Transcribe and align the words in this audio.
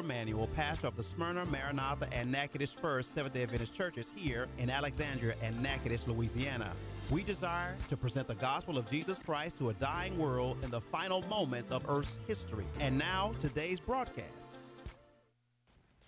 Emanuel, 0.00 0.48
pastor 0.54 0.86
of 0.86 0.96
the 0.96 1.02
Smyrna, 1.02 1.44
Maranatha, 1.46 2.08
and 2.12 2.30
Natchitoches 2.30 2.72
First 2.72 3.14
Seventh 3.14 3.34
day 3.34 3.42
Adventist 3.42 3.74
churches 3.74 4.12
here 4.14 4.48
in 4.58 4.70
Alexandria 4.70 5.34
and 5.42 5.60
Natchitoches, 5.62 6.08
Louisiana. 6.08 6.72
We 7.10 7.22
desire 7.22 7.76
to 7.88 7.96
present 7.96 8.28
the 8.28 8.34
gospel 8.34 8.78
of 8.78 8.90
Jesus 8.90 9.18
Christ 9.18 9.58
to 9.58 9.70
a 9.70 9.74
dying 9.74 10.18
world 10.18 10.58
in 10.62 10.70
the 10.70 10.80
final 10.80 11.22
moments 11.22 11.70
of 11.70 11.84
Earth's 11.88 12.18
history. 12.26 12.64
And 12.80 12.98
now, 12.98 13.32
today's 13.40 13.80
broadcast 13.80 14.43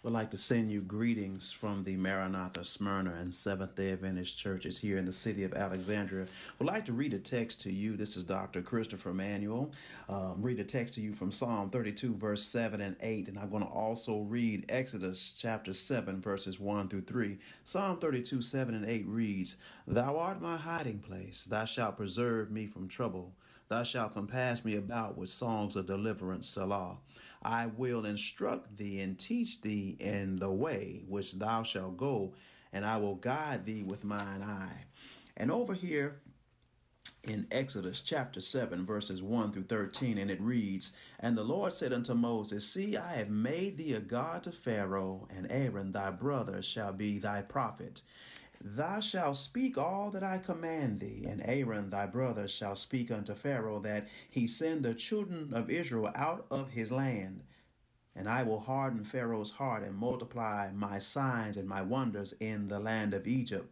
would 0.07 0.13
like 0.13 0.31
to 0.31 0.39
send 0.39 0.71
you 0.71 0.81
greetings 0.83 1.51
from 1.51 1.83
the 1.83 1.97
Maranatha, 1.97 2.65
Smyrna, 2.65 3.15
and 3.15 3.35
Seventh 3.35 3.75
day 3.75 3.91
Adventist 3.91 4.39
churches 4.39 4.79
here 4.79 4.99
in 4.99 5.05
the 5.05 5.13
city 5.13 5.43
of 5.43 5.53
Alexandria. 5.53 6.27
Would 6.61 6.69
like 6.69 6.87
to 6.87 6.93
read 6.93 7.13
a 7.13 7.19
text 7.19 7.61
to 7.63 7.73
you. 7.73 7.97
This 7.97 8.17
is 8.17 8.23
Dr. 8.23 8.63
Christopher 8.63 9.13
Manuel. 9.13 9.73
Um, 10.09 10.37
read 10.39 10.61
a 10.61 10.65
text 10.65 10.95
to 10.95 11.01
you 11.01 11.13
from 11.13 11.33
Psalm 11.33 11.71
32, 11.71 12.15
verse 12.15 12.45
7 12.45 12.81
and 12.81 12.95
8. 13.01 13.27
And 13.27 13.37
I'm 13.37 13.51
going 13.51 13.65
to 13.65 13.69
also 13.69 14.21
read 14.21 14.67
Exodus 14.69 15.35
chapter 15.37 15.75
7, 15.75 16.21
verses 16.21 16.61
1 16.61 16.87
through 16.87 17.03
3. 17.03 17.39
Psalm 17.65 17.99
32, 17.99 18.43
7 18.43 18.77
and 18.77 18.87
8 18.87 19.09
reads, 19.09 19.57
Thou 19.89 20.19
art 20.19 20.41
my 20.41 20.57
hiding 20.57 21.01
place, 21.01 21.43
thou 21.51 21.65
shalt 21.65 21.97
preserve 21.97 22.53
me 22.53 22.69
from 22.69 22.87
trouble. 22.87 23.33
Thou 23.69 23.83
shalt 23.83 24.15
compass 24.15 24.65
me 24.65 24.77
about 24.77 25.19
with 25.19 25.31
songs 25.31 25.75
of 25.75 25.87
deliverance, 25.87 26.47
Selah. 26.47 26.99
I 27.47 27.67
will 27.67 28.05
instruct 28.05 28.77
thee 28.77 28.99
and 28.99 29.17
teach 29.17 29.61
thee 29.61 29.97
in 30.01 30.37
the 30.37 30.51
way 30.51 31.05
which 31.07 31.35
thou 31.35 31.63
shalt 31.63 31.97
go, 31.97 32.35
and 32.73 32.85
I 32.85 32.97
will 32.97 33.15
guide 33.15 33.67
thee 33.67 33.85
with 33.85 34.03
mine 34.03 34.43
eye. 34.43 34.87
And 35.37 35.53
over 35.53 35.73
here 35.73 36.23
in 37.23 37.47
Exodus 37.53 38.01
chapter 38.01 38.41
7, 38.41 38.85
verses 38.85 39.23
1 39.23 39.53
through 39.53 39.65
13, 39.65 40.19
and 40.19 40.29
it 40.29 40.41
reads, 40.41 40.93
And 41.21 41.39
the 41.39 41.45
Lord 41.45 41.73
said 41.73 41.93
unto 41.93 42.15
Moses, 42.15 42.67
See, 42.67 42.97
I 42.97 43.15
have 43.15 43.31
made 43.31 43.79
thee 43.79 43.93
a 43.93 44.01
God 44.01 44.43
to 44.43 44.51
Pharaoh, 44.51 45.29
and 45.31 45.47
Aaron 45.49 45.93
thy 45.93 46.11
brother 46.11 46.63
shall 46.63 46.93
be 46.93 47.21
thy 47.21 47.43
prophet. 47.43 48.03
Thou 48.63 49.01
shalt 49.01 49.37
speak 49.37 49.77
all 49.79 50.11
that 50.11 50.23
I 50.25 50.39
command 50.39 51.01
thee, 51.01 51.25
and 51.29 51.43
Aaron 51.45 51.91
thy 51.91 52.07
brother 52.07 52.49
shall 52.49 52.75
speak 52.75 53.11
unto 53.11 53.35
Pharaoh, 53.35 53.81
that 53.81 54.09
he 54.29 54.47
send 54.47 54.83
the 54.83 54.95
children 54.95 55.53
of 55.53 55.71
Israel 55.71 56.11
out 56.15 56.47
of 56.51 56.71
his 56.71 56.91
land. 56.91 57.43
And 58.15 58.29
I 58.29 58.43
will 58.43 58.61
harden 58.61 59.05
Pharaoh's 59.05 59.53
heart 59.53 59.83
and 59.83 59.95
multiply 59.95 60.71
my 60.73 60.99
signs 60.99 61.57
and 61.57 61.69
my 61.69 61.83
wonders 61.83 62.33
in 62.41 62.69
the 62.69 62.81
land 62.81 63.13
of 63.15 63.27
Egypt. 63.27 63.71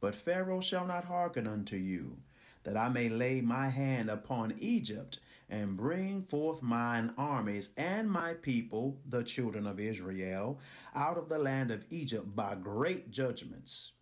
But 0.00 0.14
Pharaoh 0.14 0.60
shall 0.60 0.86
not 0.86 1.04
hearken 1.06 1.46
unto 1.46 1.76
you, 1.76 2.18
that 2.64 2.76
I 2.76 2.88
may 2.88 3.08
lay 3.08 3.40
my 3.40 3.70
hand 3.70 4.10
upon 4.10 4.54
Egypt 4.60 5.18
and 5.48 5.76
bring 5.76 6.22
forth 6.22 6.62
mine 6.62 7.12
armies 7.18 7.70
and 7.76 8.10
my 8.10 8.34
people, 8.34 8.98
the 9.08 9.24
children 9.24 9.66
of 9.66 9.80
Israel, 9.80 10.58
out 10.94 11.18
of 11.18 11.28
the 11.28 11.38
land 11.38 11.70
of 11.70 11.84
Egypt 11.90 12.36
by 12.36 12.54
great 12.54 13.10
judgments. 13.10 13.92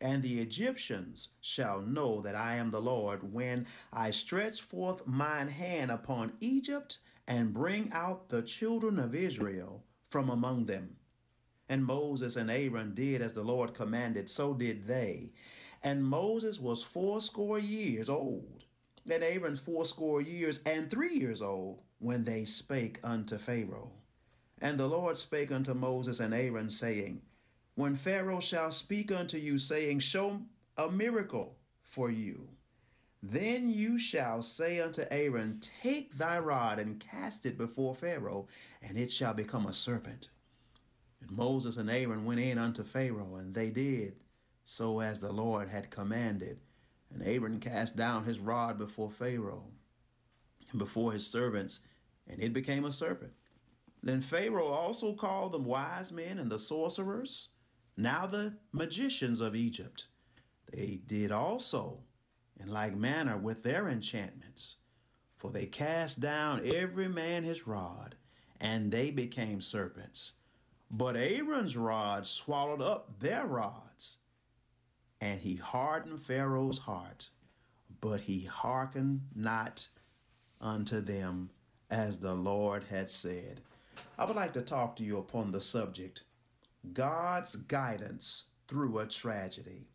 And 0.00 0.22
the 0.22 0.40
Egyptians 0.40 1.30
shall 1.40 1.80
know 1.80 2.20
that 2.20 2.34
I 2.34 2.56
am 2.56 2.70
the 2.70 2.80
Lord 2.80 3.32
when 3.32 3.66
I 3.92 4.10
stretch 4.10 4.60
forth 4.60 5.06
mine 5.06 5.48
hand 5.48 5.90
upon 5.90 6.34
Egypt 6.40 6.98
and 7.26 7.54
bring 7.54 7.90
out 7.92 8.28
the 8.28 8.42
children 8.42 8.98
of 8.98 9.14
Israel 9.14 9.84
from 10.10 10.28
among 10.28 10.66
them. 10.66 10.96
And 11.68 11.84
Moses 11.84 12.36
and 12.36 12.50
Aaron 12.50 12.94
did 12.94 13.20
as 13.20 13.32
the 13.32 13.42
Lord 13.42 13.74
commanded, 13.74 14.30
so 14.30 14.54
did 14.54 14.86
they. 14.86 15.32
And 15.82 16.04
Moses 16.04 16.60
was 16.60 16.82
fourscore 16.82 17.58
years 17.58 18.08
old, 18.08 18.64
and 19.10 19.24
Aaron 19.24 19.56
fourscore 19.56 20.20
years 20.20 20.62
and 20.64 20.90
three 20.90 21.18
years 21.18 21.42
old, 21.42 21.80
when 21.98 22.24
they 22.24 22.44
spake 22.44 23.00
unto 23.02 23.38
Pharaoh. 23.38 23.92
And 24.60 24.78
the 24.78 24.86
Lord 24.86 25.18
spake 25.18 25.50
unto 25.50 25.74
Moses 25.74 26.20
and 26.20 26.32
Aaron, 26.34 26.70
saying, 26.70 27.22
when 27.76 27.94
Pharaoh 27.94 28.40
shall 28.40 28.72
speak 28.72 29.12
unto 29.12 29.36
you, 29.36 29.58
saying, 29.58 30.00
Show 30.00 30.40
a 30.76 30.90
miracle 30.90 31.56
for 31.82 32.10
you. 32.10 32.48
Then 33.22 33.68
you 33.68 33.98
shall 33.98 34.42
say 34.42 34.80
unto 34.80 35.04
Aaron, 35.10 35.60
Take 35.60 36.16
thy 36.16 36.38
rod 36.38 36.78
and 36.78 36.98
cast 36.98 37.46
it 37.46 37.58
before 37.58 37.94
Pharaoh, 37.94 38.48
and 38.82 38.98
it 38.98 39.12
shall 39.12 39.34
become 39.34 39.66
a 39.66 39.72
serpent. 39.72 40.28
And 41.20 41.30
Moses 41.30 41.76
and 41.76 41.90
Aaron 41.90 42.24
went 42.24 42.40
in 42.40 42.58
unto 42.58 42.82
Pharaoh, 42.82 43.36
and 43.36 43.54
they 43.54 43.70
did 43.70 44.16
so 44.64 45.00
as 45.00 45.20
the 45.20 45.32
Lord 45.32 45.68
had 45.68 45.90
commanded. 45.90 46.58
And 47.12 47.22
Aaron 47.22 47.60
cast 47.60 47.94
down 47.94 48.24
his 48.24 48.38
rod 48.38 48.78
before 48.78 49.10
Pharaoh 49.10 49.64
and 50.70 50.78
before 50.78 51.12
his 51.12 51.26
servants, 51.26 51.80
and 52.26 52.42
it 52.42 52.52
became 52.52 52.84
a 52.84 52.92
serpent. 52.92 53.32
Then 54.02 54.22
Pharaoh 54.22 54.68
also 54.68 55.12
called 55.12 55.52
the 55.52 55.58
wise 55.58 56.10
men 56.10 56.38
and 56.38 56.50
the 56.50 56.58
sorcerers 56.58 57.50
now 57.96 58.26
the 58.26 58.54
magicians 58.72 59.40
of 59.40 59.56
Egypt, 59.56 60.06
they 60.70 61.00
did 61.06 61.32
also 61.32 62.00
in 62.58 62.68
like 62.68 62.94
manner 62.96 63.36
with 63.36 63.62
their 63.62 63.88
enchantments. 63.88 64.76
For 65.36 65.50
they 65.50 65.66
cast 65.66 66.20
down 66.20 66.62
every 66.64 67.08
man 67.08 67.44
his 67.44 67.66
rod, 67.66 68.16
and 68.60 68.90
they 68.90 69.10
became 69.10 69.60
serpents. 69.60 70.34
But 70.90 71.16
Aaron's 71.16 71.76
rod 71.76 72.26
swallowed 72.26 72.80
up 72.80 73.20
their 73.20 73.46
rods, 73.46 74.18
and 75.20 75.40
he 75.40 75.56
hardened 75.56 76.20
Pharaoh's 76.20 76.78
heart, 76.78 77.28
but 78.00 78.20
he 78.20 78.44
hearkened 78.44 79.22
not 79.34 79.88
unto 80.60 81.00
them 81.00 81.50
as 81.90 82.18
the 82.18 82.34
Lord 82.34 82.84
had 82.84 83.10
said. 83.10 83.60
I 84.18 84.24
would 84.24 84.36
like 84.36 84.54
to 84.54 84.62
talk 84.62 84.96
to 84.96 85.04
you 85.04 85.18
upon 85.18 85.50
the 85.50 85.60
subject 85.60 86.22
God's 86.92 87.56
guidance 87.56 88.46
through 88.68 88.98
a 88.98 89.06
tragedy. 89.06 89.86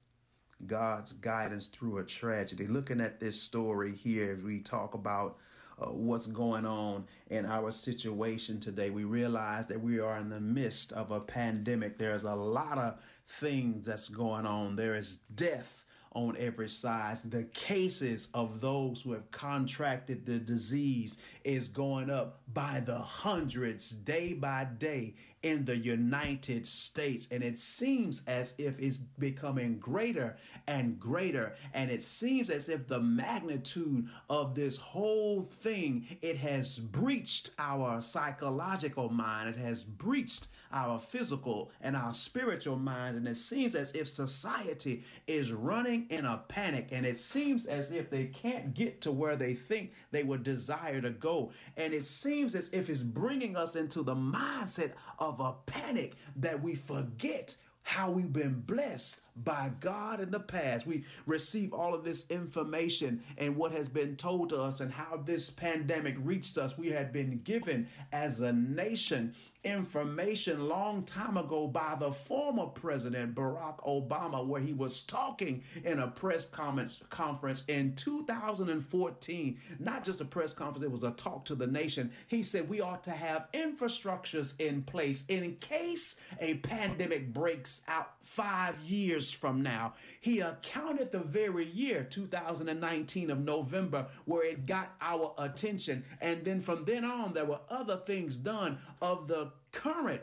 God's 0.67 1.13
guidance 1.13 1.67
through 1.67 1.97
a 1.97 2.03
tragedy. 2.03 2.67
Looking 2.67 3.01
at 3.01 3.19
this 3.19 3.41
story 3.41 3.95
here, 3.95 4.33
as 4.37 4.43
we 4.43 4.59
talk 4.59 4.93
about 4.93 5.37
uh, 5.81 5.87
what's 5.87 6.27
going 6.27 6.65
on 6.65 7.05
in 7.29 7.45
our 7.45 7.71
situation 7.71 8.59
today, 8.59 8.89
we 8.89 9.03
realize 9.03 9.65
that 9.67 9.81
we 9.81 9.99
are 9.99 10.17
in 10.17 10.29
the 10.29 10.39
midst 10.39 10.91
of 10.91 11.11
a 11.11 11.19
pandemic. 11.19 11.97
There's 11.97 12.23
a 12.23 12.35
lot 12.35 12.77
of 12.77 12.99
things 13.27 13.87
that's 13.87 14.09
going 14.09 14.45
on. 14.45 14.75
There 14.75 14.95
is 14.95 15.17
death 15.33 15.85
on 16.13 16.35
every 16.37 16.67
side. 16.67 17.17
The 17.25 17.45
cases 17.45 18.27
of 18.33 18.59
those 18.59 19.01
who 19.01 19.13
have 19.13 19.31
contracted 19.31 20.25
the 20.25 20.39
disease 20.39 21.17
is 21.43 21.67
going 21.69 22.09
up 22.09 22.41
by 22.53 22.81
the 22.85 22.99
hundreds 22.99 23.91
day 23.91 24.33
by 24.33 24.65
day 24.65 25.15
in 25.43 25.65
the 25.65 25.77
United 25.77 26.65
States. 26.65 27.27
And 27.31 27.43
it 27.43 27.57
seems 27.57 28.21
as 28.27 28.53
if 28.57 28.79
it's 28.79 28.97
becoming 28.97 29.79
greater 29.79 30.37
and 30.67 30.99
greater. 30.99 31.55
And 31.73 31.89
it 31.89 32.03
seems 32.03 32.49
as 32.49 32.69
if 32.69 32.87
the 32.87 32.99
magnitude 32.99 34.07
of 34.29 34.55
this 34.55 34.77
whole 34.77 35.43
thing, 35.43 36.17
it 36.21 36.37
has 36.37 36.77
breached 36.77 37.51
our 37.57 38.01
psychological 38.01 39.09
mind. 39.09 39.49
It 39.49 39.57
has 39.57 39.83
breached 39.83 40.47
our 40.71 40.99
physical 40.99 41.71
and 41.81 41.95
our 41.95 42.13
spiritual 42.13 42.77
minds. 42.77 43.17
And 43.17 43.27
it 43.27 43.35
seems 43.35 43.75
as 43.75 43.91
if 43.93 44.07
society 44.07 45.03
is 45.27 45.51
running 45.51 46.05
in 46.09 46.25
a 46.25 46.37
panic. 46.47 46.89
And 46.91 47.05
it 47.05 47.17
seems 47.17 47.65
as 47.65 47.91
if 47.91 48.09
they 48.09 48.25
can't 48.25 48.73
get 48.73 49.01
to 49.01 49.11
where 49.11 49.35
they 49.35 49.53
think 49.53 49.93
they 50.11 50.23
would 50.23 50.43
desire 50.43 51.01
to 51.01 51.09
go. 51.09 51.51
And 51.77 51.93
it 51.93 52.05
seems 52.05 52.55
as 52.55 52.69
if 52.71 52.89
it's 52.89 53.01
bringing 53.01 53.55
us 53.55 53.75
into 53.75 54.03
the 54.03 54.15
mindset 54.15 54.91
of 55.19 55.30
a 55.39 55.53
panic 55.65 56.15
that 56.35 56.61
we 56.61 56.75
forget 56.75 57.55
how 57.83 58.11
we've 58.11 58.31
been 58.31 58.61
blessed 58.61 59.21
by 59.35 59.71
God 59.79 60.19
in 60.19 60.31
the 60.31 60.39
past. 60.39 60.85
We 60.85 61.03
receive 61.25 61.73
all 61.73 61.93
of 61.93 62.03
this 62.03 62.29
information 62.29 63.23
and 63.37 63.55
what 63.55 63.71
has 63.71 63.89
been 63.89 64.15
told 64.15 64.49
to 64.49 64.61
us 64.61 64.81
and 64.81 64.91
how 64.91 65.21
this 65.25 65.49
pandemic 65.49 66.15
reached 66.19 66.57
us. 66.57 66.77
We 66.77 66.89
had 66.89 67.11
been 67.11 67.41
given 67.43 67.87
as 68.11 68.39
a 68.39 68.53
nation 68.53 69.35
information 69.63 70.67
long 70.67 71.03
time 71.03 71.37
ago 71.37 71.67
by 71.67 71.95
the 71.99 72.11
former 72.11 72.65
president 72.65 73.35
Barack 73.35 73.77
Obama 73.85 74.43
where 74.43 74.61
he 74.61 74.73
was 74.73 75.03
talking 75.03 75.63
in 75.83 75.99
a 75.99 76.07
press 76.07 76.47
conference 76.47 77.63
in 77.67 77.93
2014 77.93 79.59
not 79.77 80.03
just 80.03 80.19
a 80.19 80.25
press 80.25 80.55
conference 80.55 80.83
it 80.83 80.91
was 80.91 81.03
a 81.03 81.11
talk 81.11 81.45
to 81.45 81.53
the 81.53 81.67
nation 81.67 82.11
he 82.27 82.41
said 82.41 82.67
we 82.67 82.81
ought 82.81 83.03
to 83.03 83.11
have 83.11 83.45
infrastructures 83.53 84.59
in 84.59 84.81
place 84.81 85.23
in 85.27 85.55
case 85.57 86.19
a 86.39 86.55
pandemic 86.55 87.31
breaks 87.31 87.70
out 87.87 88.13
5 88.21 88.81
years 88.81 89.31
from 89.31 89.61
now. 89.61 89.93
He 90.19 90.39
accounted 90.39 91.11
the 91.11 91.19
very 91.19 91.65
year 91.65 92.03
2019 92.03 93.31
of 93.31 93.39
November 93.39 94.07
where 94.25 94.45
it 94.45 94.65
got 94.65 94.91
our 94.99 95.33
attention. 95.37 96.03
And 96.19 96.43
then 96.45 96.61
from 96.61 96.85
then 96.85 97.05
on 97.05 97.33
there 97.33 97.45
were 97.45 97.61
other 97.69 97.97
things 97.97 98.35
done 98.35 98.79
of 99.01 99.27
the 99.27 99.51
current 99.71 100.21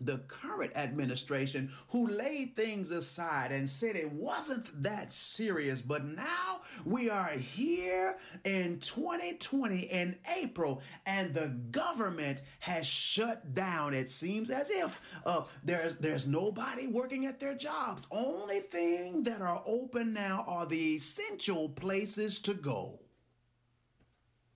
the 0.00 0.18
current 0.18 0.72
administration 0.74 1.70
who 1.88 2.08
laid 2.08 2.56
things 2.56 2.90
aside 2.90 3.52
and 3.52 3.68
said 3.68 3.96
it 3.96 4.12
wasn't 4.12 4.82
that 4.82 5.12
serious. 5.12 5.82
But 5.82 6.04
now 6.04 6.60
we 6.84 7.10
are 7.10 7.30
here 7.30 8.16
in 8.44 8.78
2020 8.80 9.78
in 9.78 10.18
April, 10.42 10.82
and 11.04 11.34
the 11.34 11.48
government 11.70 12.42
has 12.60 12.86
shut 12.86 13.54
down. 13.54 13.94
It 13.94 14.08
seems 14.08 14.50
as 14.50 14.70
if 14.70 15.00
uh, 15.26 15.42
there's 15.62 15.98
there's 15.98 16.26
nobody 16.26 16.86
working 16.86 17.26
at 17.26 17.40
their 17.40 17.54
jobs. 17.54 18.06
Only 18.10 18.60
thing 18.60 19.24
that 19.24 19.42
are 19.42 19.62
open 19.66 20.12
now 20.12 20.44
are 20.46 20.66
the 20.66 20.96
essential 20.96 21.68
places 21.68 22.40
to 22.42 22.54
go. 22.54 23.00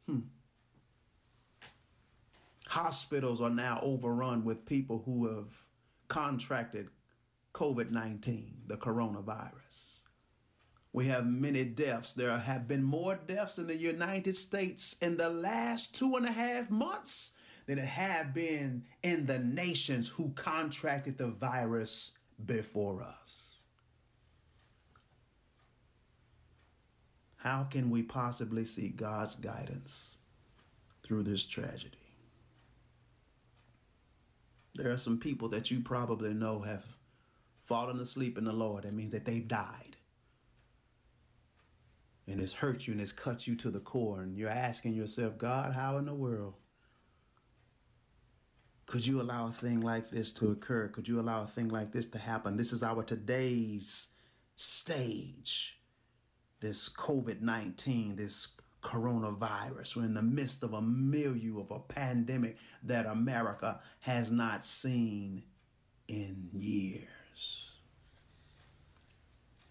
Hmm. 0.06 0.20
Hospitals 2.74 3.40
are 3.40 3.50
now 3.50 3.78
overrun 3.82 4.44
with 4.44 4.66
people 4.66 5.04
who 5.06 5.28
have 5.28 5.46
contracted 6.08 6.88
COVID 7.52 7.92
19, 7.92 8.62
the 8.66 8.76
coronavirus. 8.76 10.00
We 10.92 11.06
have 11.06 11.24
many 11.24 11.64
deaths. 11.64 12.14
There 12.14 12.36
have 12.36 12.66
been 12.66 12.82
more 12.82 13.14
deaths 13.14 13.58
in 13.58 13.68
the 13.68 13.76
United 13.76 14.36
States 14.36 14.96
in 15.00 15.18
the 15.18 15.28
last 15.28 15.94
two 15.94 16.16
and 16.16 16.26
a 16.26 16.32
half 16.32 16.68
months 16.68 17.34
than 17.66 17.78
it 17.78 17.84
have 17.84 18.34
been 18.34 18.82
in 19.04 19.26
the 19.26 19.38
nations 19.38 20.08
who 20.08 20.32
contracted 20.34 21.16
the 21.16 21.28
virus 21.28 22.14
before 22.44 23.04
us. 23.04 23.62
How 27.36 27.68
can 27.70 27.88
we 27.88 28.02
possibly 28.02 28.64
see 28.64 28.88
God's 28.88 29.36
guidance 29.36 30.18
through 31.04 31.22
this 31.22 31.46
tragedy? 31.46 32.03
There 34.74 34.90
are 34.90 34.98
some 34.98 35.18
people 35.18 35.48
that 35.50 35.70
you 35.70 35.80
probably 35.80 36.34
know 36.34 36.60
have 36.62 36.84
fallen 37.62 38.00
asleep 38.00 38.36
in 38.36 38.44
the 38.44 38.52
Lord. 38.52 38.84
That 38.84 38.94
means 38.94 39.12
that 39.12 39.24
they've 39.24 39.46
died. 39.46 39.96
And 42.26 42.40
it's 42.40 42.54
hurt 42.54 42.86
you 42.86 42.92
and 42.92 43.00
it's 43.00 43.12
cut 43.12 43.46
you 43.46 43.54
to 43.56 43.70
the 43.70 43.80
core. 43.80 44.22
And 44.22 44.36
you're 44.36 44.48
asking 44.48 44.94
yourself, 44.94 45.38
God, 45.38 45.74
how 45.74 45.98
in 45.98 46.06
the 46.06 46.14
world 46.14 46.54
could 48.86 49.06
you 49.06 49.20
allow 49.20 49.46
a 49.48 49.52
thing 49.52 49.80
like 49.80 50.10
this 50.10 50.32
to 50.34 50.50
occur? 50.50 50.88
Could 50.88 51.08
you 51.08 51.20
allow 51.20 51.42
a 51.42 51.46
thing 51.46 51.68
like 51.68 51.92
this 51.92 52.06
to 52.08 52.18
happen? 52.18 52.56
This 52.56 52.72
is 52.72 52.82
our 52.82 53.02
today's 53.02 54.08
stage. 54.56 55.78
This 56.60 56.88
COVID 56.88 57.40
19, 57.40 58.16
this 58.16 58.54
coronavirus. 58.84 59.96
We're 59.96 60.04
in 60.04 60.14
the 60.14 60.22
midst 60.22 60.62
of 60.62 60.74
a 60.74 60.82
milieu 60.82 61.60
of 61.60 61.70
a 61.70 61.80
pandemic 61.80 62.56
that 62.84 63.06
America 63.06 63.80
has 64.00 64.30
not 64.30 64.64
seen 64.64 65.42
in 66.06 66.50
years. 66.52 67.72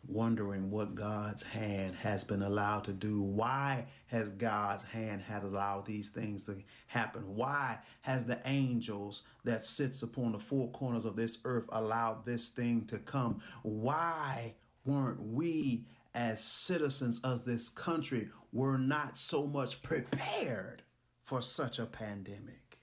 Wondering 0.06 0.70
what 0.70 0.96
God's 0.96 1.44
hand 1.44 1.96
has 1.96 2.26
been 2.26 2.42
allowed 2.42 2.84
to 2.86 2.92
do. 2.92 3.22
Why 3.22 3.86
has 4.08 4.30
God's 4.32 4.84
hand 4.84 5.22
had 5.22 5.44
allowed 5.44 5.86
these 5.86 6.10
things 6.10 6.44
to 6.48 6.58
happen? 6.88 7.22
Why 7.36 7.78
has 8.02 8.26
the 8.26 8.40
angels 8.46 9.24
that 9.46 9.64
sits 9.64 10.04
upon 10.04 10.34
the 10.34 10.40
four 10.40 10.70
corners 10.72 11.06
of 11.06 11.16
this 11.16 11.40
earth 11.46 11.70
allowed 11.72 12.26
this 12.26 12.50
thing 12.50 12.84
to 12.88 12.98
come? 12.98 13.42
Why 13.62 14.56
weren't 14.84 15.22
we 15.22 15.86
as 16.14 16.44
citizens 16.44 17.20
of 17.22 17.46
this 17.46 17.70
country 17.70 18.30
were 18.52 18.78
not 18.78 19.18
so 19.18 19.48
much 19.48 19.82
prepared 19.82 20.84
for 21.24 21.42
such 21.42 21.80
a 21.80 21.86
pandemic. 21.86 22.80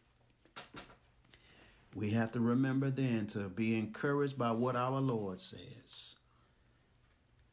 We 1.94 2.10
have 2.10 2.32
to 2.32 2.40
remember 2.40 2.90
then 2.90 3.26
to 3.28 3.48
be 3.48 3.76
encouraged 3.76 4.38
by 4.38 4.52
what 4.52 4.76
our 4.76 5.00
Lord 5.00 5.40
says. 5.40 6.16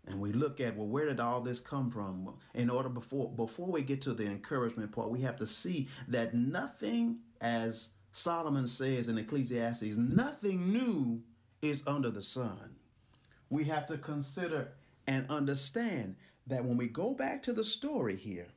And 0.05 0.21
we 0.21 0.31
look 0.31 0.61
at 0.61 0.77
well, 0.77 0.87
where 0.87 1.05
did 1.05 1.19
all 1.19 1.41
this 1.41 1.59
come 1.59 1.89
from? 1.89 2.35
In 2.53 2.69
order 2.69 2.87
before 2.87 3.29
before 3.29 3.67
we 3.67 3.81
get 3.81 4.01
to 4.01 4.13
the 4.13 4.25
encouragement 4.25 4.91
part, 4.91 5.09
we 5.09 5.21
have 5.21 5.37
to 5.37 5.47
see 5.47 5.89
that 6.07 6.33
nothing, 6.33 7.17
as 7.41 7.89
Solomon 8.13 8.67
says 8.67 9.09
in 9.09 9.17
Ecclesiastes, 9.17 9.97
nothing 9.97 10.71
new 10.71 11.23
is 11.61 11.83
under 11.85 12.09
the 12.09 12.21
sun. 12.21 12.77
We 13.49 13.65
have 13.65 13.85
to 13.87 13.97
consider 13.97 14.69
and 15.07 15.29
understand 15.29 16.15
that 16.45 16.65
when 16.65 16.77
we 16.77 16.87
go 16.87 17.13
back 17.13 17.41
to 17.43 17.53
the 17.53 17.63
story 17.63 18.15
here, 18.15 18.47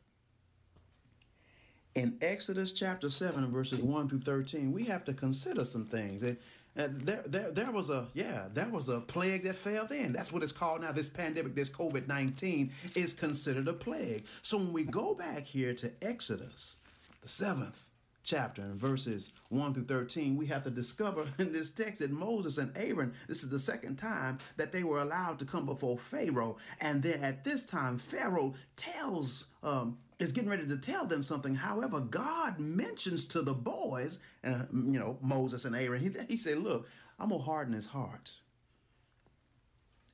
in 1.94 2.18
Exodus 2.20 2.72
chapter 2.72 3.08
7, 3.08 3.50
verses 3.50 3.80
1 3.80 4.08
through 4.08 4.20
13, 4.20 4.72
we 4.72 4.84
have 4.84 5.04
to 5.04 5.12
consider 5.12 5.64
some 5.64 5.86
things. 5.86 6.22
And, 6.22 6.36
and 6.76 7.00
there, 7.02 7.22
there, 7.26 7.50
there 7.50 7.70
was 7.72 7.90
a, 7.90 8.06
yeah, 8.14 8.46
there 8.52 8.68
was 8.68 8.88
a 8.88 9.00
plague 9.00 9.42
that 9.42 9.56
fell 9.56 9.86
then. 9.86 10.12
That's 10.12 10.32
what 10.32 10.42
it's 10.42 10.52
called 10.52 10.82
now. 10.82 10.92
This 10.92 11.08
pandemic, 11.08 11.56
this 11.56 11.70
COVID 11.70 12.06
19 12.06 12.72
is 12.94 13.12
considered 13.12 13.66
a 13.66 13.72
plague. 13.72 14.24
So 14.42 14.58
when 14.58 14.72
we 14.72 14.84
go 14.84 15.14
back 15.14 15.44
here 15.44 15.74
to 15.74 15.90
Exodus, 16.00 16.76
the 17.22 17.28
seventh 17.28 17.82
chapter 18.30 18.62
and 18.62 18.80
verses 18.80 19.32
1 19.48 19.74
through 19.74 19.84
13, 19.84 20.36
we 20.36 20.46
have 20.46 20.62
to 20.62 20.70
discover 20.70 21.24
in 21.38 21.52
this 21.52 21.70
text 21.70 21.98
that 21.98 22.12
Moses 22.12 22.58
and 22.58 22.76
Aaron, 22.76 23.12
this 23.26 23.42
is 23.42 23.50
the 23.50 23.58
second 23.58 23.96
time 23.96 24.38
that 24.56 24.70
they 24.70 24.84
were 24.84 25.00
allowed 25.00 25.40
to 25.40 25.44
come 25.44 25.66
before 25.66 25.98
Pharaoh. 25.98 26.56
And 26.80 27.02
then 27.02 27.24
at 27.24 27.42
this 27.42 27.66
time, 27.66 27.98
Pharaoh 27.98 28.54
tells, 28.76 29.48
um, 29.64 29.98
is 30.20 30.30
getting 30.30 30.48
ready 30.48 30.66
to 30.68 30.76
tell 30.76 31.06
them 31.06 31.24
something. 31.24 31.56
However, 31.56 31.98
God 31.98 32.60
mentions 32.60 33.26
to 33.28 33.42
the 33.42 33.54
boys, 33.54 34.20
uh, 34.44 34.62
you 34.72 34.98
know, 34.98 35.18
Moses 35.20 35.64
and 35.64 35.74
Aaron, 35.74 36.00
he, 36.00 36.10
he 36.28 36.36
said, 36.36 36.58
Look, 36.58 36.88
I'm 37.18 37.30
going 37.30 37.40
to 37.40 37.44
harden 37.44 37.74
his 37.74 37.88
heart. 37.88 38.38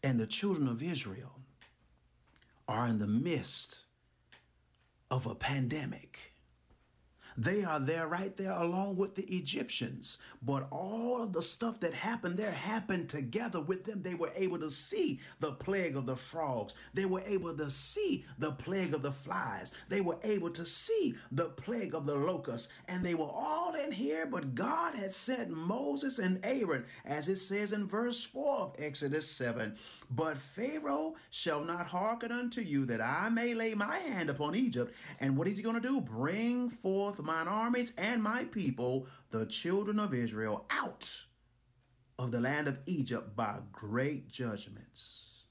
And 0.03 0.19
the 0.19 0.27
children 0.27 0.69
of 0.69 0.83
Israel 0.83 1.41
are 2.67 2.87
in 2.87 2.99
the 2.99 3.07
midst 3.07 3.85
of 5.11 5.27
a 5.27 5.35
pandemic 5.35 6.33
they 7.37 7.65
are 7.65 7.81
there 7.81 8.06
right 8.06 8.37
there 8.37 8.53
along 8.53 8.97
with 8.97 9.15
the 9.15 9.25
Egyptians. 9.25 10.19
But 10.43 10.67
all 10.71 11.23
of 11.23 11.33
the 11.33 11.43
stuff 11.43 11.81
that 11.81 11.94
happened 11.94 12.37
there 12.37 12.50
happened 12.50 13.09
together 13.09 13.61
with 13.61 13.85
them. 13.85 14.03
They 14.03 14.15
were 14.15 14.33
able 14.35 14.59
to 14.59 14.71
see 14.71 15.21
the 15.41 15.53
plague 15.53 15.97
of 15.97 16.06
the 16.06 16.17
frogs. 16.17 16.75
They 16.94 17.05
were 17.05 17.23
able 17.27 17.55
to 17.56 17.71
see 17.71 18.25
the 18.38 18.53
plague 18.53 18.94
of 18.94 19.03
the 19.03 19.12
flies. 19.12 19.75
They 19.88 20.00
were 20.00 20.19
able 20.23 20.50
to 20.50 20.65
see 20.65 21.15
the 21.31 21.47
plague 21.47 21.94
of 21.94 22.06
the 22.06 22.15
locusts. 22.15 22.73
And 22.88 23.05
they 23.05 23.15
were 23.15 23.25
all 23.25 23.75
in 23.75 23.93
here, 23.93 24.27
but 24.27 24.55
God 24.55 24.94
had 24.94 25.12
sent 25.12 25.50
Moses 25.50 26.19
and 26.19 26.44
Aaron, 26.44 26.85
as 27.05 27.29
it 27.29 27.37
says 27.37 27.73
in 27.73 27.87
verse 27.87 28.25
4 28.25 28.56
of 28.59 28.77
Exodus 28.79 29.31
7. 29.31 29.77
But 30.11 30.39
Pharaoh 30.39 31.17
shall 31.31 31.65
not 31.65 31.89
hearken 31.89 32.32
unto 32.32 32.61
you 32.61 32.87
that 32.87 33.00
I 33.00 33.29
may 33.29 33.55
lay 33.55 33.75
my 33.75 33.99
hand 33.99 34.31
upon 34.31 34.55
Egypt. 34.55 34.94
And 35.21 35.37
what 35.37 35.49
is 35.49 35.59
he 35.59 35.62
going 35.62 35.81
to 35.81 35.87
do? 35.87 36.00
Bring 36.00 36.71
forth 36.71 37.19
mine 37.26 37.49
armies 37.49 37.93
and 37.99 38.23
my 38.23 38.44
people, 38.44 39.06
the 39.31 39.46
children 39.46 39.99
of 39.99 40.14
Israel, 40.14 40.64
out 40.70 41.25
of 42.19 42.31
the 42.31 42.40
land 42.40 42.69
of 42.69 42.79
Egypt 42.86 43.36
by 43.36 43.56
great 43.72 44.29
judgments. 44.29 45.43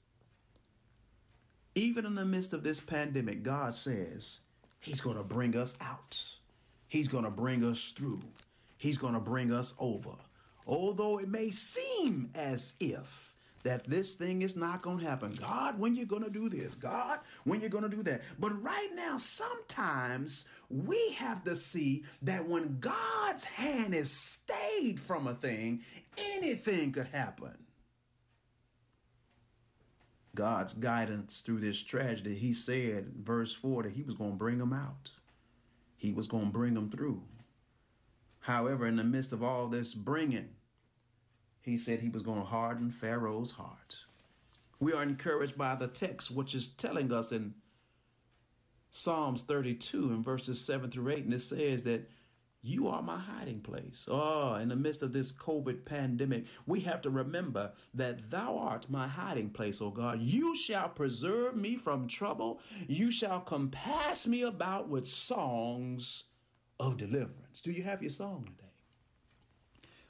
Even 1.74 2.06
in 2.06 2.14
the 2.14 2.24
midst 2.24 2.52
of 2.52 2.62
this 2.62 2.80
pandemic, 2.80 3.42
God 3.42 3.74
says 3.74 4.40
He's 4.80 5.00
going 5.00 5.16
to 5.16 5.22
bring 5.22 5.56
us 5.56 5.76
out. 5.80 6.18
He's 6.88 7.08
going 7.08 7.24
to 7.24 7.30
bring 7.30 7.64
us 7.64 7.92
through. 7.96 8.22
He's 8.78 8.98
going 8.98 9.14
to 9.14 9.20
bring 9.20 9.52
us 9.52 9.74
over. 9.78 10.12
Although 10.66 11.18
it 11.18 11.28
may 11.28 11.50
seem 11.50 12.30
as 12.34 12.74
if 12.80 13.34
that 13.66 13.84
this 13.84 14.14
thing 14.14 14.42
is 14.42 14.56
not 14.56 14.80
going 14.80 15.00
to 15.00 15.04
happen. 15.04 15.36
God, 15.40 15.78
when 15.78 15.96
you're 15.96 16.06
going 16.06 16.22
to 16.22 16.30
do 16.30 16.48
this? 16.48 16.74
God, 16.76 17.18
when 17.44 17.60
you're 17.60 17.68
going 17.68 17.88
to 17.88 17.96
do 17.96 18.02
that? 18.04 18.22
But 18.38 18.62
right 18.62 18.90
now, 18.94 19.18
sometimes 19.18 20.48
we 20.68 21.12
have 21.18 21.44
to 21.44 21.54
see 21.54 22.04
that 22.22 22.48
when 22.48 22.78
God's 22.80 23.44
hand 23.44 23.94
is 23.94 24.10
stayed 24.10 24.98
from 25.00 25.26
a 25.26 25.34
thing, 25.34 25.82
anything 26.18 26.92
could 26.92 27.08
happen. 27.08 27.56
God's 30.34 30.74
guidance 30.74 31.40
through 31.40 31.60
this 31.60 31.82
tragedy, 31.82 32.34
he 32.34 32.52
said, 32.52 33.12
verse 33.22 33.54
4, 33.54 33.84
that 33.84 33.92
he 33.92 34.02
was 34.02 34.14
going 34.14 34.32
to 34.32 34.36
bring 34.36 34.58
them 34.58 34.72
out. 34.72 35.12
He 35.96 36.12
was 36.12 36.26
going 36.26 36.46
to 36.46 36.52
bring 36.52 36.74
them 36.74 36.90
through. 36.90 37.22
However, 38.40 38.86
in 38.86 38.96
the 38.96 39.04
midst 39.04 39.32
of 39.32 39.42
all 39.42 39.66
this 39.66 39.94
bringing, 39.94 40.50
he 41.62 41.78
said 41.78 42.00
he 42.00 42.10
was 42.10 42.22
going 42.22 42.38
to 42.38 42.46
harden 42.46 42.90
Pharaoh's 42.90 43.52
heart. 43.52 43.96
We 44.78 44.92
are 44.92 45.02
encouraged 45.02 45.56
by 45.56 45.74
the 45.74 45.88
text, 45.88 46.30
which 46.30 46.54
is 46.54 46.68
telling 46.68 47.12
us 47.12 47.32
in 47.32 47.54
Psalms 48.96 49.42
32 49.42 50.08
and 50.08 50.24
verses 50.24 50.58
7 50.64 50.90
through 50.90 51.10
8, 51.10 51.24
and 51.24 51.34
it 51.34 51.40
says 51.40 51.84
that 51.84 52.08
you 52.62 52.88
are 52.88 53.02
my 53.02 53.18
hiding 53.18 53.60
place. 53.60 54.08
Oh, 54.10 54.54
in 54.54 54.70
the 54.70 54.74
midst 54.74 55.02
of 55.02 55.12
this 55.12 55.30
COVID 55.32 55.84
pandemic, 55.84 56.46
we 56.66 56.80
have 56.80 57.02
to 57.02 57.10
remember 57.10 57.72
that 57.92 58.30
thou 58.30 58.56
art 58.56 58.88
my 58.88 59.06
hiding 59.06 59.50
place, 59.50 59.82
O 59.82 59.90
God. 59.90 60.22
You 60.22 60.56
shall 60.56 60.88
preserve 60.88 61.54
me 61.54 61.76
from 61.76 62.08
trouble. 62.08 62.58
You 62.88 63.10
shall 63.10 63.40
compass 63.40 64.26
me 64.26 64.42
about 64.42 64.88
with 64.88 65.06
songs 65.06 66.24
of 66.80 66.96
deliverance. 66.96 67.60
Do 67.60 67.72
you 67.72 67.82
have 67.82 68.02
your 68.02 68.10
song 68.10 68.44
today? 68.46 68.70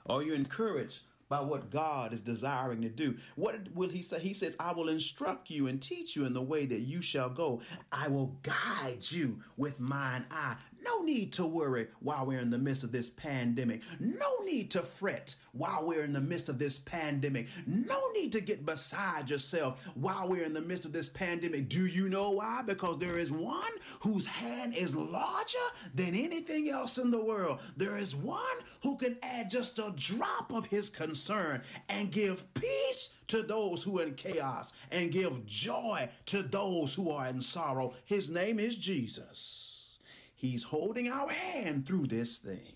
Are 0.07 0.23
you 0.23 0.33
encouraged 0.33 1.01
by 1.29 1.41
what 1.41 1.71
God 1.71 2.13
is 2.13 2.21
desiring 2.21 2.83
to 2.83 2.89
do? 2.89 3.17
What 3.35 3.57
will 3.75 3.89
He 3.89 4.03
say? 4.03 4.21
He 4.21 4.35
says, 4.35 4.57
I 4.59 4.73
will 4.73 4.89
instruct 4.89 5.51
you 5.51 5.67
and 5.67 5.81
teach 5.81 6.17
you 6.17 6.25
in 6.25 6.33
the 6.33 6.43
way 6.43 6.67
that 6.67 6.81
you 6.81 7.01
shall 7.01 7.31
go. 7.31 7.61
I 7.93 8.09
will 8.09 8.37
guide 8.43 9.11
you 9.11 9.41
with 9.57 9.81
mine 9.81 10.27
eye. 10.31 10.57
No 10.87 11.03
need 11.03 11.33
to 11.35 11.47
worry 11.47 11.89
while 12.01 12.27
we're 12.27 12.41
in 12.41 12.51
the 12.51 12.59
midst 12.59 12.85
of 12.85 12.93
this 12.93 13.11
pandemic. 13.11 13.83
No 13.99 14.39
need 14.45 14.71
to 14.73 14.83
fret 14.83 15.35
while 15.53 15.85
we're 15.87 16.05
in 16.05 16.13
the 16.13 16.21
midst 16.21 16.49
of 16.49 16.59
this 16.59 16.79
pandemic. 16.79 17.49
No 17.67 18.11
need 18.13 18.33
to 18.33 18.41
get 18.41 18.65
beside 18.65 19.29
yourself 19.31 19.81
while 19.95 20.29
we're 20.29 20.45
in 20.45 20.53
the 20.53 20.61
midst 20.61 20.85
of 20.85 20.93
this 20.93 21.09
pandemic. 21.09 21.69
Do 21.69 21.87
you 21.87 22.09
know 22.09 22.31
why? 22.31 22.63
Because 22.63 22.99
there 22.99 23.19
is 23.19 23.33
one 23.33 23.73
whose 24.01 24.27
hand 24.27 24.75
is 24.77 24.95
larger 24.95 25.59
than 25.95 26.15
anything 26.15 26.69
else 26.69 26.99
in 26.99 27.11
the 27.11 27.25
world. 27.25 27.61
There 27.77 27.99
is 27.99 28.15
one 28.15 28.59
who 28.83 28.97
can 28.97 29.17
add 29.23 29.51
just 29.51 29.79
a 29.79 29.93
drop 29.97 30.53
of 30.53 30.67
his 30.67 30.89
concern 30.89 31.63
and 31.89 32.13
give 32.13 32.53
peace 32.55 33.15
to 33.29 33.43
those 33.43 33.83
who 33.83 33.99
are 33.99 34.05
in 34.05 34.15
chaos 34.15 34.73
and 34.93 35.11
give 35.11 35.47
joy 35.47 36.09
to 36.27 36.43
those 36.43 36.95
who 36.95 37.11
are 37.11 37.27
in 37.27 37.41
sorrow. 37.41 37.95
His 38.05 38.31
name 38.31 38.61
is 38.61 38.77
Jesus. 38.77 39.66
He's 40.37 40.63
holding 40.63 41.11
our 41.11 41.31
hand 41.31 41.87
through 41.87 42.09
this 42.09 42.39
thing. 42.39 42.75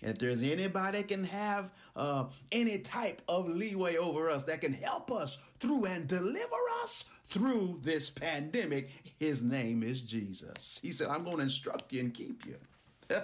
If 0.00 0.18
there's 0.18 0.42
anybody 0.42 0.98
that 0.98 1.08
can 1.08 1.24
have 1.24 1.70
uh, 1.94 2.26
any 2.50 2.78
type 2.78 3.22
of 3.28 3.48
leeway 3.48 3.96
over 3.96 4.30
us 4.30 4.44
that 4.44 4.60
can 4.60 4.72
help 4.72 5.10
us 5.10 5.38
through 5.60 5.84
and 5.84 6.06
deliver 6.06 6.56
us 6.82 7.04
through 7.26 7.80
this 7.82 8.10
pandemic, 8.10 8.90
his 9.18 9.42
name 9.42 9.82
is 9.82 10.02
Jesus. 10.02 10.80
He 10.82 10.90
said, 10.92 11.08
I'm 11.08 11.24
going 11.24 11.36
to 11.36 11.42
instruct 11.44 11.92
you 11.92 12.00
and 12.00 12.14
keep 12.14 12.46
you. 12.46 12.56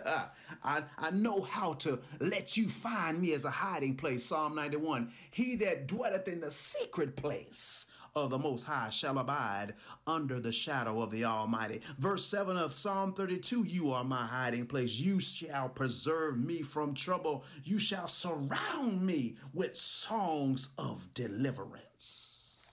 I, 0.64 0.82
I 0.96 1.10
know 1.10 1.42
how 1.42 1.74
to 1.74 1.98
let 2.20 2.56
you 2.56 2.68
find 2.68 3.20
me 3.20 3.32
as 3.32 3.44
a 3.44 3.50
hiding 3.50 3.96
place. 3.96 4.24
Psalm 4.24 4.54
91. 4.54 5.10
He 5.30 5.56
that 5.56 5.86
dwelleth 5.86 6.28
in 6.28 6.40
the 6.40 6.50
secret 6.50 7.16
place 7.16 7.86
of 8.24 8.30
the 8.30 8.38
Most 8.38 8.64
High 8.64 8.88
shall 8.90 9.18
abide 9.18 9.74
under 10.06 10.40
the 10.40 10.52
shadow 10.52 11.02
of 11.02 11.10
the 11.10 11.24
Almighty. 11.24 11.80
Verse 11.98 12.26
7 12.26 12.56
of 12.56 12.72
Psalm 12.72 13.12
32 13.12 13.64
You 13.64 13.92
are 13.92 14.04
my 14.04 14.26
hiding 14.26 14.66
place. 14.66 14.98
You 14.98 15.20
shall 15.20 15.68
preserve 15.68 16.38
me 16.38 16.62
from 16.62 16.94
trouble. 16.94 17.44
You 17.64 17.78
shall 17.78 18.06
surround 18.06 19.02
me 19.02 19.36
with 19.52 19.76
songs 19.76 20.70
of 20.78 21.12
deliverance. 21.14 22.64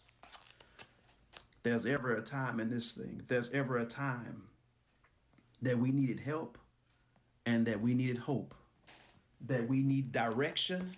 There's 1.64 1.86
ever 1.86 2.16
a 2.16 2.22
time 2.22 2.60
in 2.60 2.70
this 2.70 2.94
thing, 2.94 3.24
there's 3.28 3.52
ever 3.52 3.78
a 3.80 3.86
time 3.86 4.44
that 5.62 5.80
we 5.80 5.92
needed 5.92 6.20
help 6.20 6.60
and 7.46 7.66
that 7.66 7.82
we 7.82 7.94
needed 7.94 8.20
hope, 8.20 8.54
that 9.42 9.68
we 9.68 9.82
need 9.82 10.12
direction 10.12 10.92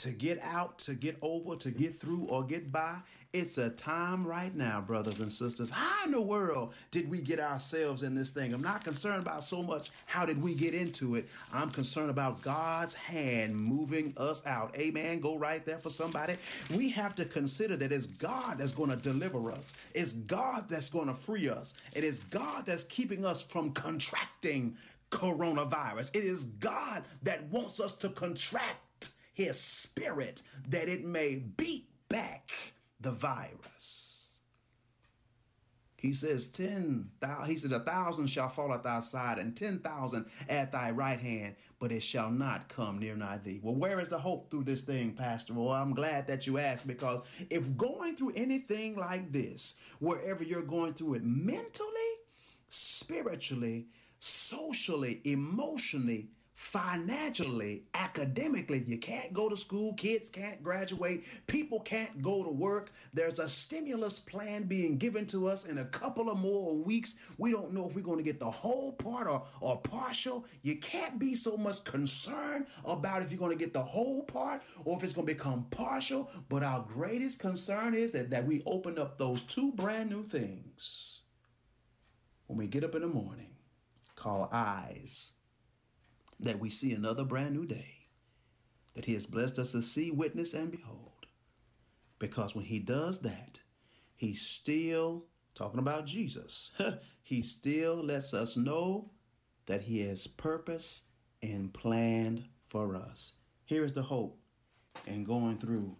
to 0.00 0.10
get 0.10 0.38
out, 0.42 0.78
to 0.78 0.94
get 0.94 1.16
over, 1.20 1.56
to 1.56 1.70
get 1.70 1.94
through, 1.94 2.24
or 2.24 2.42
get 2.42 2.72
by. 2.72 2.96
It's 3.32 3.58
a 3.58 3.70
time 3.70 4.26
right 4.26 4.52
now, 4.52 4.80
brothers 4.80 5.20
and 5.20 5.30
sisters. 5.30 5.70
How 5.70 6.04
in 6.04 6.10
the 6.10 6.20
world 6.20 6.74
did 6.90 7.08
we 7.08 7.20
get 7.20 7.38
ourselves 7.38 8.02
in 8.02 8.16
this 8.16 8.30
thing? 8.30 8.52
I'm 8.52 8.60
not 8.60 8.82
concerned 8.82 9.22
about 9.22 9.44
so 9.44 9.62
much 9.62 9.90
how 10.06 10.26
did 10.26 10.42
we 10.42 10.52
get 10.52 10.74
into 10.74 11.14
it. 11.14 11.28
I'm 11.52 11.70
concerned 11.70 12.10
about 12.10 12.42
God's 12.42 12.94
hand 12.94 13.56
moving 13.56 14.14
us 14.16 14.44
out. 14.46 14.76
Amen. 14.76 15.20
Go 15.20 15.38
right 15.38 15.64
there 15.64 15.78
for 15.78 15.90
somebody. 15.90 16.38
We 16.74 16.88
have 16.90 17.14
to 17.16 17.24
consider 17.24 17.76
that 17.76 17.92
it's 17.92 18.06
God 18.06 18.58
that's 18.58 18.72
going 18.72 18.90
to 18.90 18.96
deliver 18.96 19.52
us. 19.52 19.74
It's 19.94 20.12
God 20.12 20.68
that's 20.68 20.90
going 20.90 21.06
to 21.06 21.14
free 21.14 21.48
us. 21.48 21.74
It 21.92 22.02
is 22.02 22.18
God 22.18 22.66
that's 22.66 22.82
keeping 22.82 23.24
us 23.24 23.40
from 23.40 23.70
contracting 23.70 24.76
coronavirus. 25.12 26.16
It 26.16 26.24
is 26.24 26.42
God 26.42 27.04
that 27.22 27.44
wants 27.44 27.78
us 27.78 27.92
to 27.98 28.08
contract 28.08 29.10
his 29.34 29.56
spirit 29.60 30.42
that 30.68 30.88
it 30.88 31.04
may 31.04 31.36
beat 31.36 31.86
back 32.08 32.50
the 33.00 33.12
virus. 33.12 34.38
He 35.96 36.14
says, 36.14 36.48
10, 36.48 37.10
he 37.46 37.56
said, 37.58 37.72
a 37.72 37.80
thousand 37.80 38.28
shall 38.28 38.48
fall 38.48 38.72
at 38.72 38.82
thy 38.82 39.00
side 39.00 39.38
and 39.38 39.54
10,000 39.54 40.24
at 40.48 40.72
thy 40.72 40.92
right 40.92 41.20
hand, 41.20 41.56
but 41.78 41.92
it 41.92 42.02
shall 42.02 42.30
not 42.30 42.70
come 42.70 42.98
near 42.98 43.14
nigh 43.14 43.36
thee. 43.36 43.60
Well, 43.62 43.74
where 43.74 44.00
is 44.00 44.08
the 44.08 44.18
hope 44.18 44.50
through 44.50 44.64
this 44.64 44.80
thing, 44.80 45.12
Pastor? 45.12 45.52
Well, 45.52 45.68
I'm 45.68 45.92
glad 45.92 46.26
that 46.28 46.46
you 46.46 46.56
asked 46.56 46.86
because 46.86 47.20
if 47.50 47.76
going 47.76 48.16
through 48.16 48.32
anything 48.34 48.96
like 48.96 49.30
this, 49.30 49.74
wherever 49.98 50.42
you're 50.42 50.62
going 50.62 50.94
through 50.94 51.14
it 51.14 51.22
mentally, 51.22 51.90
spiritually, 52.70 53.88
socially, 54.20 55.20
emotionally, 55.24 56.30
financially, 56.60 57.84
academically, 57.94 58.84
you 58.86 58.98
can't 58.98 59.32
go 59.32 59.48
to 59.48 59.56
school, 59.56 59.94
kids 59.94 60.28
can't 60.28 60.62
graduate, 60.62 61.24
people 61.46 61.80
can't 61.80 62.20
go 62.20 62.44
to 62.44 62.50
work. 62.50 62.92
There's 63.14 63.38
a 63.38 63.48
stimulus 63.48 64.20
plan 64.20 64.64
being 64.64 64.98
given 64.98 65.24
to 65.28 65.48
us 65.48 65.64
in 65.64 65.78
a 65.78 65.86
couple 65.86 66.28
of 66.28 66.38
more 66.38 66.76
weeks. 66.76 67.14
We 67.38 67.50
don't 67.50 67.72
know 67.72 67.88
if 67.88 67.94
we're 67.94 68.02
going 68.02 68.18
to 68.18 68.22
get 68.22 68.38
the 68.38 68.50
whole 68.50 68.92
part 68.92 69.26
or, 69.26 69.46
or 69.62 69.78
partial. 69.80 70.44
You 70.60 70.76
can't 70.76 71.18
be 71.18 71.34
so 71.34 71.56
much 71.56 71.82
concerned 71.82 72.66
about 72.84 73.22
if 73.22 73.32
you're 73.32 73.38
going 73.38 73.56
to 73.56 73.64
get 73.64 73.72
the 73.72 73.82
whole 73.82 74.24
part 74.24 74.62
or 74.84 74.98
if 74.98 75.02
it's 75.02 75.14
going 75.14 75.26
to 75.26 75.34
become 75.34 75.64
partial. 75.70 76.28
But 76.50 76.62
our 76.62 76.82
greatest 76.86 77.40
concern 77.40 77.94
is 77.94 78.12
that, 78.12 78.28
that 78.30 78.46
we 78.46 78.62
open 78.66 78.98
up 78.98 79.16
those 79.16 79.44
two 79.44 79.72
brand 79.72 80.10
new 80.10 80.22
things 80.22 81.22
when 82.48 82.58
we 82.58 82.66
get 82.66 82.84
up 82.84 82.94
in 82.94 83.00
the 83.00 83.08
morning 83.08 83.54
called 84.14 84.50
eyes 84.52 85.32
that 86.40 86.58
we 86.58 86.70
see 86.70 86.92
another 86.92 87.24
brand 87.24 87.54
new 87.54 87.66
day 87.66 88.00
that 88.94 89.04
He 89.04 89.14
has 89.14 89.26
blessed 89.26 89.58
us 89.58 89.72
to 89.72 89.82
see, 89.82 90.10
witness, 90.10 90.54
and 90.54 90.70
behold. 90.70 91.26
Because 92.18 92.54
when 92.54 92.64
He 92.64 92.78
does 92.78 93.20
that, 93.20 93.60
He 94.16 94.34
still, 94.34 95.26
talking 95.54 95.78
about 95.78 96.06
Jesus, 96.06 96.72
He 97.22 97.42
still 97.42 97.96
lets 97.96 98.34
us 98.34 98.56
know 98.56 99.10
that 99.66 99.82
He 99.82 100.00
has 100.06 100.26
purpose 100.26 101.02
and 101.42 101.72
planned 101.72 102.44
for 102.68 102.96
us. 102.96 103.34
Here 103.64 103.84
is 103.84 103.92
the 103.92 104.02
hope 104.02 104.38
in 105.06 105.24
going 105.24 105.58
through, 105.58 105.96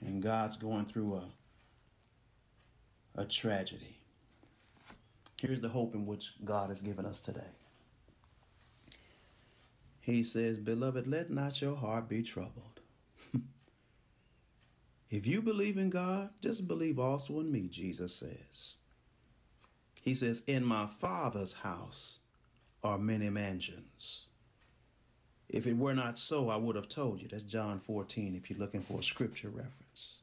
and 0.00 0.22
God's 0.22 0.56
going 0.56 0.84
through 0.84 1.16
a, 1.16 1.24
a 3.20 3.24
tragedy. 3.24 3.98
Here's 5.40 5.60
the 5.60 5.68
hope 5.68 5.94
in 5.94 6.06
which 6.06 6.32
God 6.44 6.70
has 6.70 6.80
given 6.80 7.04
us 7.04 7.20
today. 7.20 7.50
He 10.06 10.22
says, 10.22 10.58
Beloved, 10.58 11.08
let 11.08 11.30
not 11.30 11.60
your 11.60 11.74
heart 11.74 12.08
be 12.08 12.22
troubled. 12.22 12.78
if 15.10 15.26
you 15.26 15.42
believe 15.42 15.76
in 15.76 15.90
God, 15.90 16.30
just 16.40 16.68
believe 16.68 17.00
also 17.00 17.40
in 17.40 17.50
me, 17.50 17.66
Jesus 17.66 18.14
says. 18.14 18.74
He 20.00 20.14
says, 20.14 20.44
In 20.46 20.62
my 20.62 20.86
Father's 20.86 21.54
house 21.54 22.20
are 22.84 22.98
many 22.98 23.30
mansions. 23.30 24.26
If 25.48 25.66
it 25.66 25.76
were 25.76 25.94
not 25.94 26.18
so, 26.18 26.50
I 26.50 26.56
would 26.56 26.76
have 26.76 26.88
told 26.88 27.20
you. 27.20 27.26
That's 27.26 27.42
John 27.42 27.80
14, 27.80 28.36
if 28.36 28.48
you're 28.48 28.60
looking 28.60 28.82
for 28.82 29.00
a 29.00 29.02
scripture 29.02 29.50
reference. 29.50 30.20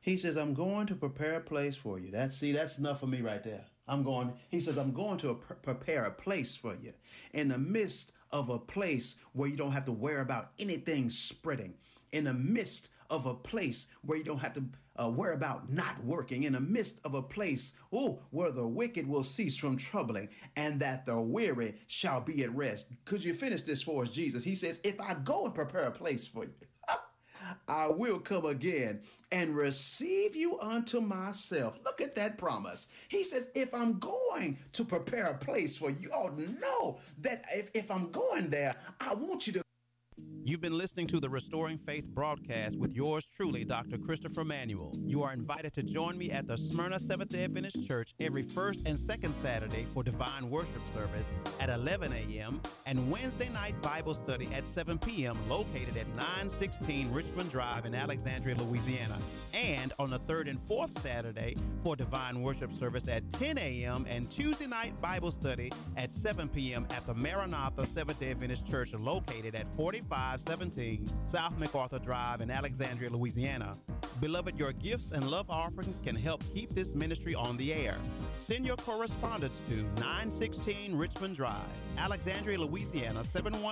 He 0.00 0.16
says, 0.16 0.36
I'm 0.36 0.54
going 0.54 0.86
to 0.86 0.94
prepare 0.94 1.34
a 1.34 1.40
place 1.40 1.74
for 1.74 1.98
you. 1.98 2.12
That's 2.12 2.36
see, 2.36 2.52
that's 2.52 2.78
enough 2.78 3.00
for 3.00 3.08
me 3.08 3.20
right 3.20 3.42
there. 3.42 3.64
I'm 3.90 4.04
going, 4.04 4.32
he 4.48 4.60
says, 4.60 4.78
I'm 4.78 4.92
going 4.92 5.18
to 5.18 5.34
prepare 5.62 6.04
a 6.04 6.12
place 6.12 6.56
for 6.56 6.74
you. 6.80 6.92
In 7.34 7.48
the 7.48 7.58
midst 7.58 8.12
of 8.30 8.48
a 8.48 8.58
place 8.58 9.16
where 9.32 9.48
you 9.48 9.56
don't 9.56 9.72
have 9.72 9.84
to 9.86 9.92
worry 9.92 10.20
about 10.20 10.52
anything 10.60 11.10
spreading, 11.10 11.74
in 12.12 12.24
the 12.24 12.32
midst 12.34 12.90
of 13.10 13.26
a 13.26 13.34
place 13.34 13.88
where 14.02 14.16
you 14.16 14.22
don't 14.22 14.38
have 14.38 14.54
to 14.54 14.64
uh, 14.96 15.08
worry 15.08 15.34
about 15.34 15.70
not 15.72 16.04
working, 16.04 16.44
in 16.44 16.52
the 16.52 16.60
midst 16.60 17.00
of 17.04 17.14
a 17.14 17.22
place, 17.22 17.72
oh, 17.92 18.22
where 18.30 18.52
the 18.52 18.66
wicked 18.66 19.08
will 19.08 19.24
cease 19.24 19.56
from 19.56 19.76
troubling 19.76 20.28
and 20.54 20.78
that 20.80 21.04
the 21.06 21.20
weary 21.20 21.74
shall 21.88 22.20
be 22.20 22.44
at 22.44 22.54
rest. 22.54 22.86
Could 23.06 23.24
you 23.24 23.34
finish 23.34 23.62
this 23.62 23.82
for 23.82 24.04
us, 24.04 24.10
Jesus? 24.10 24.44
He 24.44 24.54
says, 24.54 24.78
If 24.84 25.00
I 25.00 25.14
go 25.14 25.46
and 25.46 25.54
prepare 25.54 25.84
a 25.84 25.90
place 25.90 26.28
for 26.28 26.44
you, 26.44 26.52
I 27.68 27.88
will 27.88 28.18
come 28.18 28.44
again 28.44 29.00
and 29.32 29.56
receive 29.56 30.34
you 30.34 30.58
unto 30.60 31.00
myself. 31.00 31.78
Look 31.84 32.00
at 32.00 32.16
that 32.16 32.38
promise. 32.38 32.88
He 33.08 33.24
says, 33.24 33.48
if 33.54 33.72
I'm 33.74 33.98
going 33.98 34.58
to 34.72 34.84
prepare 34.84 35.26
a 35.26 35.38
place 35.38 35.76
for 35.76 35.90
you, 35.90 36.10
ought 36.10 36.36
to 36.38 36.50
know 36.60 36.98
that 37.22 37.44
if, 37.52 37.70
if 37.74 37.90
I'm 37.90 38.10
going 38.10 38.50
there, 38.50 38.76
I 39.00 39.14
want 39.14 39.46
you 39.46 39.52
to 39.54 39.62
You've 40.50 40.60
been 40.60 40.76
listening 40.76 41.06
to 41.06 41.20
the 41.20 41.28
Restoring 41.28 41.78
Faith 41.78 42.06
broadcast 42.06 42.76
with 42.76 42.92
yours 42.92 43.24
truly, 43.36 43.64
Dr. 43.64 43.98
Christopher 43.98 44.42
Manuel. 44.42 44.90
You 44.96 45.22
are 45.22 45.32
invited 45.32 45.72
to 45.74 45.84
join 45.84 46.18
me 46.18 46.32
at 46.32 46.48
the 46.48 46.58
Smyrna 46.58 46.98
Seventh 46.98 47.30
day 47.30 47.44
Adventist 47.44 47.86
Church 47.86 48.14
every 48.18 48.42
first 48.42 48.82
and 48.84 48.98
second 48.98 49.32
Saturday 49.32 49.84
for 49.94 50.02
divine 50.02 50.50
worship 50.50 50.84
service 50.92 51.30
at 51.60 51.70
11 51.70 52.12
a.m. 52.12 52.60
and 52.84 53.12
Wednesday 53.12 53.48
night 53.50 53.80
Bible 53.80 54.12
study 54.12 54.48
at 54.52 54.64
7 54.66 54.98
p.m. 54.98 55.38
located 55.48 55.96
at 55.96 56.08
916 56.16 57.12
Richmond 57.12 57.52
Drive 57.52 57.86
in 57.86 57.94
Alexandria, 57.94 58.56
Louisiana. 58.56 59.18
And 59.54 59.92
on 60.00 60.10
the 60.10 60.18
third 60.18 60.48
and 60.48 60.60
fourth 60.62 61.00
Saturday 61.00 61.54
for 61.84 61.94
divine 61.94 62.42
worship 62.42 62.74
service 62.74 63.06
at 63.06 63.30
10 63.34 63.56
a.m. 63.56 64.04
and 64.10 64.28
Tuesday 64.28 64.66
night 64.66 65.00
Bible 65.00 65.30
study 65.30 65.72
at 65.96 66.10
7 66.10 66.48
p.m. 66.48 66.88
at 66.90 67.06
the 67.06 67.14
Maranatha 67.14 67.86
Seventh 67.86 68.18
day 68.18 68.32
Adventist 68.32 68.68
Church 68.68 68.92
located 68.94 69.54
at 69.54 69.66
4517 70.40 71.28
South 71.28 71.58
MacArthur 71.58 71.98
Drive 71.98 72.40
in 72.40 72.50
Alexandria, 72.50 73.10
Louisiana. 73.10 73.74
Beloved, 74.20 74.58
your 74.58 74.72
gifts 74.72 75.12
and 75.12 75.30
love 75.30 75.48
offerings 75.50 76.00
can 76.04 76.14
help 76.14 76.42
keep 76.52 76.74
this 76.74 76.94
ministry 76.94 77.34
on 77.34 77.56
the 77.56 77.72
air. 77.72 77.96
Send 78.36 78.66
your 78.66 78.76
correspondence 78.76 79.60
to 79.62 79.76
916 80.00 80.96
Richmond 80.96 81.36
Drive, 81.36 81.56
Alexandria, 81.98 82.58
Louisiana 82.58 83.24
71 83.24 83.62